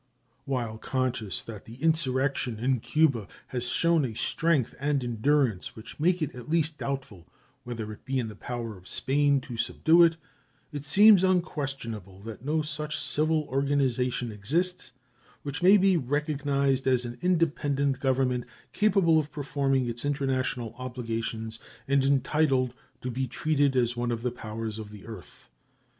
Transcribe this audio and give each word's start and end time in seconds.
While 0.45 0.79
conscious 0.79 1.41
that 1.41 1.65
the 1.65 1.75
insurrection 1.75 2.57
in 2.57 2.79
Cuba 2.79 3.27
has 3.49 3.69
shown 3.69 4.03
a 4.03 4.15
strength 4.15 4.73
and 4.79 5.03
endurance 5.03 5.75
which 5.75 5.99
make 5.99 6.23
it 6.23 6.33
at 6.33 6.49
least 6.49 6.79
doubtful 6.79 7.27
whether 7.65 7.93
it 7.93 8.03
be 8.03 8.17
in 8.17 8.27
the 8.27 8.35
power 8.35 8.75
of 8.75 8.87
Spain 8.87 9.41
to 9.41 9.57
subdue 9.57 10.01
it, 10.01 10.17
it 10.71 10.83
seems 10.85 11.23
unquestionable 11.23 12.19
that 12.21 12.43
no 12.43 12.63
such 12.63 12.97
civil 12.97 13.43
organization 13.43 14.31
exists 14.31 14.91
which 15.43 15.61
may 15.61 15.77
be 15.77 15.97
recognized 15.97 16.87
as 16.87 17.05
an 17.05 17.19
independent 17.21 17.99
government 17.99 18.45
capable 18.73 19.19
of 19.19 19.31
performing 19.31 19.85
its 19.87 20.03
international 20.03 20.73
obligations 20.79 21.59
and 21.87 22.03
entitled 22.05 22.73
to 23.01 23.11
be 23.11 23.27
treated 23.27 23.75
as 23.75 23.95
one 23.95 24.09
of 24.09 24.23
the 24.23 24.31
powers 24.31 24.79
of 24.79 24.89
the 24.89 25.05
earth. 25.05 25.51